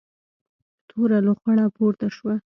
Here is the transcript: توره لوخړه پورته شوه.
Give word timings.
توره 0.89 1.17
لوخړه 1.25 1.65
پورته 1.75 2.07
شوه. 2.15 2.35